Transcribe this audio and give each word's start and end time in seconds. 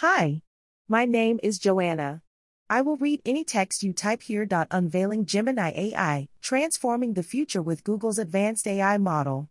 Hi. 0.00 0.42
My 0.88 1.06
name 1.06 1.40
is 1.42 1.58
Joanna. 1.58 2.20
I 2.68 2.82
will 2.82 2.98
read 2.98 3.22
any 3.24 3.44
text 3.44 3.82
you 3.82 3.94
type 3.94 4.20
here. 4.24 4.46
Unveiling 4.70 5.24
Gemini 5.24 5.72
AI, 5.74 6.28
transforming 6.42 7.14
the 7.14 7.22
future 7.22 7.62
with 7.62 7.82
Google's 7.82 8.18
advanced 8.18 8.66
AI 8.66 8.98
model. 8.98 9.48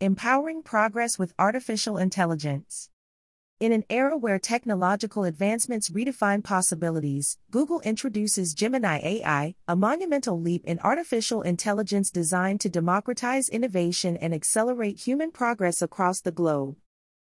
Empowering 0.00 0.62
progress 0.62 1.18
with 1.18 1.34
artificial 1.38 1.98
intelligence. 1.98 2.88
In 3.60 3.70
an 3.70 3.84
era 3.90 4.16
where 4.16 4.38
technological 4.38 5.24
advancements 5.24 5.90
redefine 5.90 6.42
possibilities, 6.42 7.36
Google 7.50 7.80
introduces 7.80 8.54
Gemini 8.54 8.98
AI, 9.04 9.56
a 9.68 9.76
monumental 9.76 10.40
leap 10.40 10.64
in 10.64 10.78
artificial 10.78 11.42
intelligence 11.42 12.10
designed 12.10 12.62
to 12.62 12.70
democratize 12.70 13.50
innovation 13.50 14.16
and 14.16 14.32
accelerate 14.32 15.00
human 15.00 15.30
progress 15.30 15.82
across 15.82 16.22
the 16.22 16.32
globe. 16.32 16.76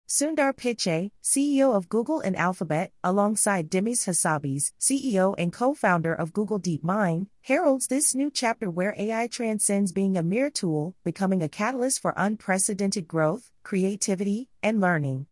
Sundar 0.08 0.54
Pichai, 0.54 1.10
CEO 1.24 1.76
of 1.76 1.90
Google 1.90 2.20
and 2.20 2.36
Alphabet, 2.36 2.92
alongside 3.04 3.72
Demis 3.72 4.05
Hassabis, 4.05 4.72
CEO 4.80 5.34
and 5.36 5.52
co-founder 5.52 6.13
of 6.13 6.32
Google 6.32 6.59
DeepMind, 6.59 7.26
heralds 7.41 7.88
this 7.88 8.13
new 8.13 8.30
chapter 8.30 8.70
where 8.70 8.94
AI 8.99 9.26
transcends 9.26 9.91
being 9.91 10.16
a 10.16 10.22
mere 10.22 10.52
tool, 10.52 10.96
becoming 11.04 11.41
a 11.41 11.49
catalyst 11.49 12.04
for 12.04 12.13
unprecedented 12.18 13.08
growth, 13.08 13.52
creativity, 13.63 14.48
and 14.62 14.80
learning. 14.80 15.26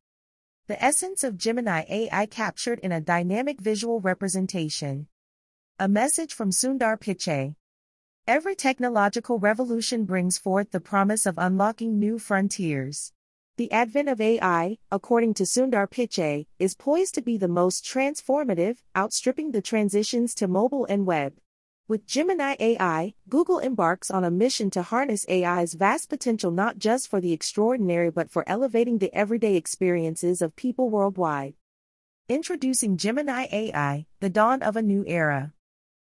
The 0.66 0.84
essence 0.84 1.24
of 1.24 1.38
Gemini 1.38 1.84
AI 1.88 2.26
captured 2.26 2.80
in 2.80 2.92
a 2.92 3.00
dynamic 3.00 3.62
visual 3.62 4.02
representation. 4.02 5.06
A 5.78 5.88
message 5.88 6.34
from 6.34 6.50
Sundar 6.50 7.00
Pichai. 7.00 7.54
Every 8.26 8.56
technological 8.56 9.38
revolution 9.38 10.06
brings 10.06 10.40
forth 10.40 10.72
the 10.72 10.80
promise 10.80 11.28
of 11.28 11.36
unlocking 11.38 12.00
new 12.00 12.18
frontiers. 12.18 13.14
The 13.56 13.72
advent 13.72 14.10
of 14.10 14.20
AI, 14.20 14.80
according 14.92 15.36
to 15.36 15.44
Sundar 15.44 15.88
Pichai, 15.88 16.48
is 16.58 16.74
poised 16.74 17.14
to 17.14 17.22
be 17.22 17.38
the 17.38 17.48
most 17.48 17.86
transformative, 17.86 18.78
outstripping 18.98 19.52
the 19.52 19.62
transitions 19.62 20.34
to 20.36 20.48
mobile 20.48 20.88
and 20.90 21.06
web. 21.06 21.36
With 21.88 22.08
Gemini 22.08 22.56
AI, 22.60 23.14
Google 23.30 23.60
embarks 23.60 24.10
on 24.10 24.24
a 24.24 24.32
mission 24.32 24.72
to 24.72 24.82
harness 24.82 25.28
AI's 25.30 25.76
vast 25.76 26.10
potential 26.10 26.50
not 26.50 26.80
just 26.80 27.08
for 27.08 27.22
the 27.22 27.32
extraordinary 27.32 28.10
but 28.10 28.32
for 28.32 28.44
elevating 28.50 28.98
the 28.98 29.14
everyday 29.14 29.56
experiences 29.56 30.42
of 30.42 30.56
people 30.56 30.90
worldwide. 30.90 31.54
Introducing 32.28 32.98
Gemini 32.98 33.46
AI, 33.52 34.08
the 34.20 34.32
dawn 34.32 34.64
of 34.64 34.76
a 34.76 34.82
new 34.82 35.04
era. 35.06 35.54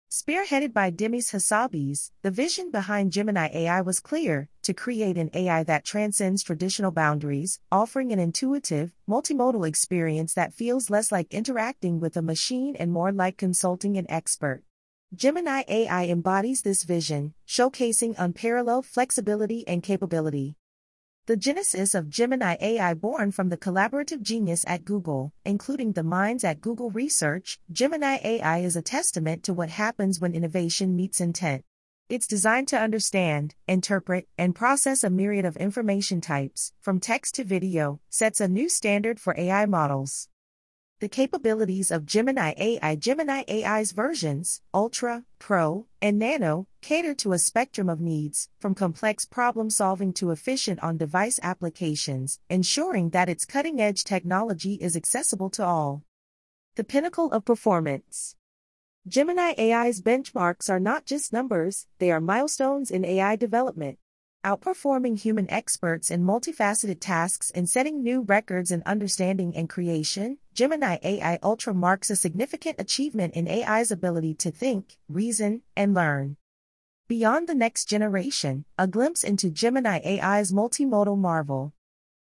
Spearheaded 0.09 0.73
by 0.73 0.90
Demis 0.90 1.34
Hassabis, 1.34 2.12
the 2.23 2.31
vision 2.31 2.72
behind 2.72 3.12
Gemini 3.12 3.50
AI 3.53 3.81
was 3.81 4.00
clear 4.00 4.50
to 4.68 4.73
create 4.73 5.18
an 5.18 5.30
AI 5.34 5.64
that 5.64 5.86
transcends 5.86 6.44
traditional 6.44 6.92
boundaries, 6.92 7.62
offering 7.72 8.12
an 8.12 8.20
intuitive, 8.20 8.92
multimodal 9.09 9.66
experience 9.66 10.34
that 10.34 10.54
feels 10.54 10.90
less 10.90 11.09
like 11.09 11.34
interacting 11.34 12.02
with 12.02 12.18
a 12.18 12.22
machine 12.22 12.76
and 12.76 12.92
more 12.92 13.14
like 13.14 13.38
consulting 13.38 13.98
an 13.98 14.06
expert. 14.12 14.62
Gemini 15.16 15.64
AI 15.70 16.08
embodies 16.08 16.64
this 16.64 16.84
vision, 16.84 17.34
showcasing 17.48 18.14
unparalleled 18.18 18.86
flexibility 18.86 19.66
and 19.70 19.82
capability. 19.82 20.58
The 21.28 21.38
genesis 21.38 21.96
of 21.96 22.09
Gemini 22.09 22.58
AI 22.59 22.94
born 22.94 23.31
from 23.31 23.48
the 23.48 23.56
collaborative 23.56 24.22
genius 24.22 24.66
at 24.68 24.84
Google, 24.84 25.31
including 25.46 25.94
the 25.94 26.04
minds 26.04 26.44
at 26.44 26.59
Google 26.59 26.92
Research, 26.92 27.58
Gemini 27.72 28.18
AI 28.22 28.58
is 28.58 28.76
a 28.76 28.81
testament 28.81 29.44
to 29.44 29.54
what 29.54 29.70
happens 29.70 30.20
when 30.20 30.36
innovation 30.36 30.94
meets 30.94 31.22
intent. 31.22 31.64
It's 32.09 32.25
designed 32.25 32.69
to 32.69 32.80
understand, 32.80 33.55
interpret, 33.67 34.30
and 34.38 34.55
process 34.55 35.03
a 35.03 35.09
myriad 35.09 35.44
of 35.44 35.58
information 35.58 36.22
types, 36.22 36.72
from 36.80 37.02
text 37.02 37.36
to 37.36 37.44
video, 37.44 38.00
sets 38.09 38.39
a 38.39 38.47
new 38.47 38.69
standard 38.69 39.19
for 39.19 39.36
AI 39.38 39.66
models. 39.66 40.30
The 41.02 41.09
capabilities 41.09 41.91
of 41.91 42.05
Gemini 42.05 42.53
AI 42.55 42.95
Gemini 42.95 43.44
AI's 43.50 43.91
versions, 43.91 44.61
Ultra, 44.73 45.25
Pro, 45.38 45.88
and 46.02 46.17
Nano, 46.17 46.69
cater 46.81 47.13
to 47.16 47.33
a 47.33 47.38
spectrum 47.38 47.89
of 47.89 48.00
needs, 48.00 48.47
from 48.58 48.73
complex 48.73 49.25
problem 49.25 49.69
solving 49.69 50.13
to 50.13 50.31
efficient 50.31 50.81
on 50.81 50.96
device 50.96 51.41
applications, 51.44 52.40
ensuring 52.50 53.09
that 53.09 53.28
its 53.28 53.44
cutting 53.44 53.81
edge 53.81 54.06
technology 54.06 54.75
is 54.75 54.96
accessible 54.96 55.50
to 55.50 55.66
all. 55.66 56.03
The 56.75 56.85
pinnacle 56.85 57.34
of 57.34 57.44
performance. 57.44 58.37
Gemini 59.07 59.53
AI's 59.57 60.01
benchmarks 60.01 60.69
are 60.69 60.81
not 60.81 61.06
just 61.06 61.31
numbers, 61.31 61.88
they 61.97 62.12
are 62.12 62.19
milestones 62.19 62.91
in 62.91 63.06
AI 63.06 63.38
development 63.38 64.00
outperforming 64.44 65.19
human 65.19 65.50
experts 65.50 66.09
in 66.12 66.23
multifaceted 66.23 66.97
tasks 67.01 67.51
and 67.53 67.69
setting 67.69 68.01
new 68.01 68.22
records 68.22 68.72
in 68.72 68.81
understanding 68.85 69.53
and 69.56 69.67
creation, 69.67 70.38
Gemini 70.53 70.97
AI 71.03 71.38
Ultra 71.44 71.73
marks 71.73 72.09
a 72.09 72.16
significant 72.16 72.79
achievement 72.79 73.34
in 73.34 73.47
AI's 73.47 73.91
ability 73.91 74.34
to 74.35 74.51
think, 74.51 74.97
reason, 75.09 75.63
and 75.75 75.94
learn. 75.94 76.38
Beyond 77.09 77.50
the 77.50 77.56
next 77.56 77.85
generation, 77.90 78.63
a 78.78 78.88
glimpse 78.88 79.23
into 79.23 79.50
Gemini 79.50 80.00
AI's 80.06 80.53
multimodal 80.53 81.17
marvel. 81.17 81.73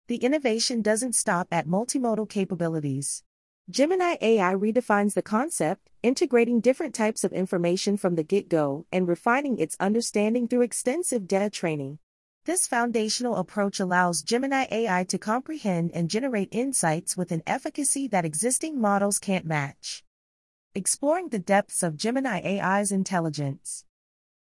The 0.09 0.17
innovation 0.17 0.83
doesn't 0.83 1.15
stop 1.15 1.47
at 1.53 1.69
multimodal 1.69 2.29
capabilities. 2.29 3.23
Gemini 3.71 4.17
AI 4.21 4.53
redefines 4.55 5.15
the 5.15 5.23
concept, 5.23 5.91
integrating 6.03 6.59
different 6.59 6.93
types 6.93 7.23
of 7.23 7.33
information 7.33 7.97
from 7.97 8.17
the 8.17 8.25
get 8.25 8.49
go 8.49 8.85
and 8.91 9.07
refining 9.07 9.59
its 9.59 9.77
understanding 9.79 10.49
through 10.49 10.63
extensive 10.63 11.29
data 11.29 11.49
training. 11.49 12.01
This 12.47 12.67
foundational 12.67 13.37
approach 13.37 13.79
allows 13.79 14.23
Gemini 14.23 14.67
AI 14.73 15.05
to 15.05 15.19
comprehend 15.19 15.93
and 15.95 16.11
generate 16.11 16.49
insights 16.51 17.17
with 17.17 17.31
an 17.31 17.45
efficacy 17.47 18.09
that 18.09 18.25
existing 18.25 18.81
models 18.81 19.21
can't 19.21 19.47
match. 19.47 20.03
Exploring 20.75 21.29
the 21.29 21.39
depths 21.39 21.85
of 21.85 21.97
Gemini 21.97 22.41
AI's 22.41 22.91
intelligence. 22.91 23.85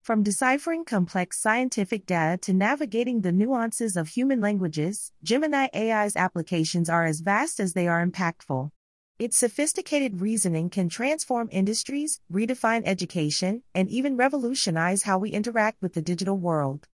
From 0.01 0.23
deciphering 0.23 0.85
complex 0.85 1.41
scientific 1.41 2.07
data 2.07 2.39
to 2.43 2.53
navigating 2.53 3.23
the 3.23 3.33
nuances 3.33 3.97
of 3.97 4.11
human 4.11 4.41
languages, 4.41 5.11
Gemini 5.25 5.67
AI's 5.75 6.15
applications 6.15 6.89
are 6.89 7.05
as 7.05 7.19
vast 7.19 7.59
as 7.59 7.73
they 7.73 7.89
are 7.89 8.07
impactful. 8.07 8.71
Its 9.19 9.37
sophisticated 9.37 10.21
reasoning 10.21 10.71
can 10.71 10.89
transform 10.89 11.49
industries, 11.51 12.21
redefine 12.33 12.83
education, 12.85 13.65
and 13.75 13.91
even 13.91 14.17
revolutionize 14.17 15.03
how 15.03 15.19
we 15.19 15.31
interact 15.31 15.83
with 15.83 15.95
the 15.95 16.01
digital 16.01 16.39
world. 16.39 16.87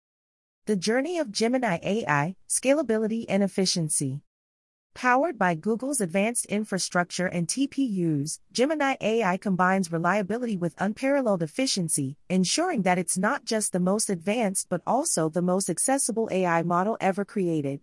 The 0.65 0.75
journey 0.75 1.19
of 1.19 1.31
Gemini 1.31 1.77
AI, 1.83 2.35
scalability 2.49 3.25
and 3.29 3.43
efficiency. 3.43 4.21
Powered 4.95 5.37
by 5.37 5.53
Google's 5.53 6.01
advanced 6.01 6.47
infrastructure 6.47 7.27
and 7.27 7.47
TPUs, 7.47 8.39
Gemini 8.51 8.95
AI 9.01 9.37
combines 9.37 9.91
reliability 9.91 10.57
with 10.57 10.73
unparalleled 10.79 11.43
efficiency, 11.43 12.17
ensuring 12.27 12.81
that 12.81 12.97
it's 12.97 13.19
not 13.19 13.45
just 13.45 13.71
the 13.71 13.79
most 13.79 14.09
advanced 14.09 14.67
but 14.67 14.81
also 14.87 15.29
the 15.29 15.43
most 15.43 15.69
accessible 15.69 16.27
AI 16.31 16.63
model 16.63 16.97
ever 16.99 17.23
created. 17.23 17.81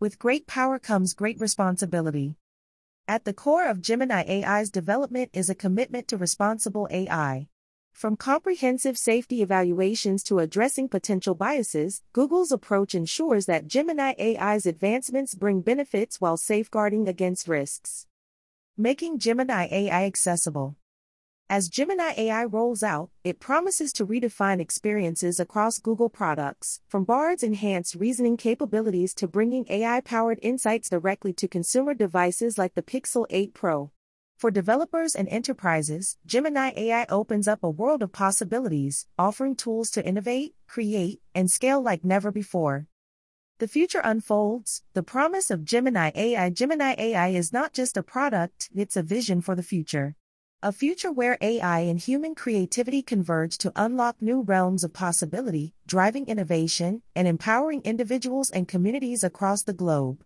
With 0.00 0.18
great 0.18 0.46
power 0.46 0.78
comes 0.78 1.12
great 1.12 1.38
responsibility. 1.38 2.36
At 3.10 3.24
the 3.24 3.32
core 3.32 3.66
of 3.66 3.80
Gemini 3.80 4.22
AI's 4.28 4.68
development 4.68 5.30
is 5.32 5.48
a 5.48 5.54
commitment 5.54 6.08
to 6.08 6.18
responsible 6.18 6.86
AI. 6.90 7.48
From 7.90 8.18
comprehensive 8.18 8.98
safety 8.98 9.40
evaluations 9.40 10.22
to 10.24 10.40
addressing 10.40 10.90
potential 10.90 11.34
biases, 11.34 12.02
Google's 12.12 12.52
approach 12.52 12.94
ensures 12.94 13.46
that 13.46 13.66
Gemini 13.66 14.12
AI's 14.18 14.66
advancements 14.66 15.34
bring 15.34 15.62
benefits 15.62 16.20
while 16.20 16.36
safeguarding 16.36 17.08
against 17.08 17.48
risks. 17.48 18.06
Making 18.76 19.18
Gemini 19.18 19.68
AI 19.70 20.04
accessible. 20.04 20.76
As 21.50 21.70
Gemini 21.70 22.12
AI 22.18 22.44
rolls 22.44 22.82
out, 22.82 23.08
it 23.24 23.40
promises 23.40 23.90
to 23.94 24.06
redefine 24.06 24.60
experiences 24.60 25.40
across 25.40 25.78
Google 25.78 26.10
products, 26.10 26.82
from 26.88 27.04
Bard's 27.04 27.42
enhanced 27.42 27.94
reasoning 27.94 28.36
capabilities 28.36 29.14
to 29.14 29.26
bringing 29.26 29.64
AI 29.70 30.02
powered 30.02 30.38
insights 30.42 30.90
directly 30.90 31.32
to 31.32 31.48
consumer 31.48 31.94
devices 31.94 32.58
like 32.58 32.74
the 32.74 32.82
Pixel 32.82 33.24
8 33.30 33.54
Pro. 33.54 33.90
For 34.36 34.50
developers 34.50 35.14
and 35.14 35.26
enterprises, 35.30 36.18
Gemini 36.26 36.72
AI 36.76 37.06
opens 37.08 37.48
up 37.48 37.64
a 37.64 37.70
world 37.70 38.02
of 38.02 38.12
possibilities, 38.12 39.06
offering 39.18 39.56
tools 39.56 39.88
to 39.92 40.06
innovate, 40.06 40.54
create, 40.66 41.22
and 41.34 41.50
scale 41.50 41.80
like 41.80 42.04
never 42.04 42.30
before. 42.30 42.88
The 43.56 43.68
future 43.68 44.02
unfolds. 44.04 44.82
The 44.92 45.02
promise 45.02 45.50
of 45.50 45.64
Gemini 45.64 46.10
AI 46.14 46.50
Gemini 46.50 46.94
AI 46.98 47.28
is 47.28 47.54
not 47.54 47.72
just 47.72 47.96
a 47.96 48.02
product, 48.02 48.68
it's 48.74 48.98
a 48.98 49.02
vision 49.02 49.40
for 49.40 49.54
the 49.54 49.62
future. 49.62 50.14
A 50.60 50.72
future 50.72 51.12
where 51.12 51.38
AI 51.40 51.80
and 51.82 52.00
human 52.00 52.34
creativity 52.34 53.00
converge 53.00 53.58
to 53.58 53.72
unlock 53.76 54.20
new 54.20 54.40
realms 54.40 54.82
of 54.82 54.92
possibility, 54.92 55.72
driving 55.86 56.26
innovation, 56.26 57.02
and 57.14 57.28
empowering 57.28 57.80
individuals 57.82 58.50
and 58.50 58.66
communities 58.66 59.22
across 59.22 59.62
the 59.62 59.72
globe. 59.72 60.24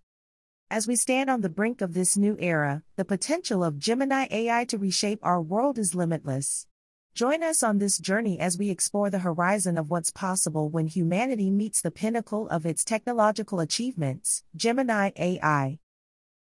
As 0.71 0.89
we 0.89 0.97
stand 0.97 1.29
on 1.29 1.43
the 1.43 1.51
brink 1.51 1.83
of 1.83 1.93
this 1.93 2.17
new 2.17 2.39
era, 2.41 2.83
the 2.97 3.05
potential 3.05 3.63
of 3.63 3.79
Gemini 3.79 4.27
AI 4.31 4.65
to 4.65 4.79
reshape 4.79 5.21
our 5.23 5.43
world 5.43 5.77
is 5.77 5.95
limitless. 5.95 6.67
Join 7.15 7.43
us 7.43 7.63
on 7.63 7.77
this 7.77 7.99
journey 7.99 8.41
as 8.41 8.57
we 8.57 8.71
explore 8.71 9.11
the 9.11 9.19
horizon 9.19 9.77
of 9.77 9.91
what's 9.91 10.11
possible 10.11 10.71
when 10.71 10.87
humanity 10.87 11.51
meets 11.51 11.83
the 11.83 11.91
pinnacle 11.91 12.49
of 12.49 12.65
its 12.65 12.87
technological 12.87 13.61
achievements, 13.61 14.45
Gemini 14.57 15.11
AI. 15.15 15.79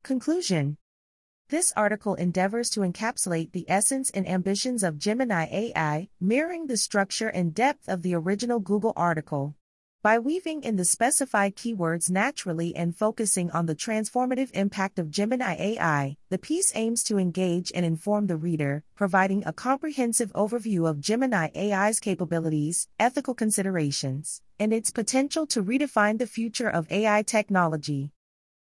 Conclusion 0.01 0.77
This 1.49 1.71
article 1.77 2.15
endeavors 2.15 2.71
to 2.71 2.79
encapsulate 2.79 3.51
the 3.51 3.69
essence 3.69 4.09
and 4.09 4.27
ambitions 4.27 4.81
of 4.81 4.97
Gemini 4.97 5.45
AI, 5.51 6.09
mirroring 6.19 6.65
the 6.65 6.75
structure 6.75 7.27
and 7.27 7.53
depth 7.53 7.87
of 7.87 8.01
the 8.01 8.15
original 8.15 8.59
Google 8.59 8.93
article. 8.95 9.53
By 10.01 10.17
weaving 10.17 10.63
in 10.63 10.75
the 10.75 10.85
specified 10.85 11.55
keywords 11.55 12.09
naturally 12.09 12.75
and 12.75 12.97
focusing 12.97 13.51
on 13.51 13.67
the 13.67 13.75
transformative 13.75 14.49
impact 14.55 14.97
of 14.97 15.11
Gemini 15.11 15.55
AI, 15.59 16.17
the 16.29 16.39
piece 16.39 16.71
aims 16.73 17.03
to 17.03 17.19
engage 17.19 17.71
and 17.75 17.85
inform 17.85 18.25
the 18.25 18.37
reader, 18.37 18.83
providing 18.95 19.45
a 19.45 19.53
comprehensive 19.53 20.33
overview 20.33 20.89
of 20.89 20.99
Gemini 20.99 21.49
AI's 21.55 21.99
capabilities, 21.99 22.87
ethical 22.99 23.35
considerations, 23.35 24.41
and 24.59 24.73
its 24.73 24.89
potential 24.89 25.45
to 25.45 25.63
redefine 25.63 26.17
the 26.17 26.25
future 26.25 26.69
of 26.69 26.91
AI 26.91 27.21
technology. 27.21 28.14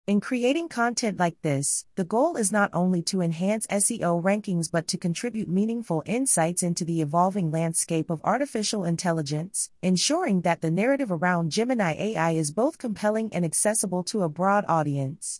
In 0.07 0.19
creating 0.19 0.69
content 0.69 1.19
like 1.19 1.39
this, 1.43 1.85
the 1.95 2.03
goal 2.03 2.35
is 2.35 2.51
not 2.51 2.71
only 2.73 3.03
to 3.03 3.21
enhance 3.21 3.67
SEO 3.67 4.23
rankings 4.23 4.71
but 4.71 4.87
to 4.87 4.97
contribute 4.97 5.47
meaningful 5.47 6.01
insights 6.07 6.63
into 6.63 6.83
the 6.83 7.01
evolving 7.01 7.51
landscape 7.51 8.09
of 8.09 8.19
artificial 8.23 8.85
intelligence, 8.85 9.69
ensuring 9.83 10.41
that 10.41 10.61
the 10.61 10.71
narrative 10.71 11.11
around 11.11 11.51
Gemini 11.51 11.93
AI 11.93 12.31
is 12.31 12.51
both 12.51 12.79
compelling 12.79 13.29
and 13.31 13.45
accessible 13.45 14.03
to 14.05 14.23
a 14.23 14.29
broad 14.29 14.65
audience. 14.67 15.37